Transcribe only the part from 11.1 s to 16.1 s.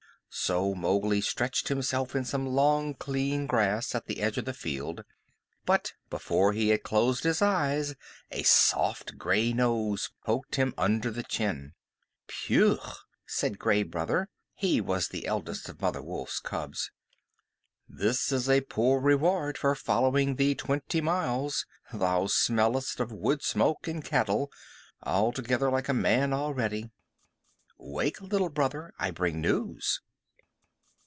the chin. "Phew!" said Gray Brother (he was the eldest of Mother